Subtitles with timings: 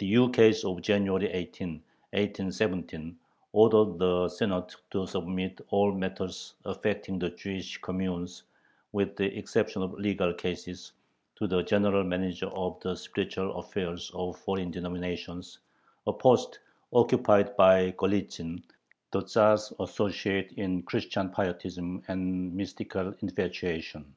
[0.00, 3.18] The ukase of January 18, 1817,
[3.52, 8.42] ordered the Senate to submit all matters affecting the Jewish communes,
[8.92, 10.92] with the exception of legal cases,
[11.36, 15.60] to the General Manager of the Spiritual Affairs of Foreign Denominations,
[16.06, 16.58] a post
[16.92, 18.62] occupied by Golitzin,
[19.10, 24.14] the Tzar's associate in Christian pietism and mystical infatuation.